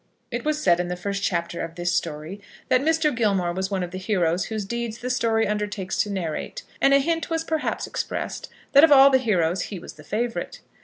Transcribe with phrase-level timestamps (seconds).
[0.31, 3.15] It was said in the first chapter of this story that Mr.
[3.15, 6.97] Gilmore was one of the heroes whose deeds the story undertakes to narrate, and a
[6.97, 10.61] hint was perhaps expressed that of all the heroes he was the favourite.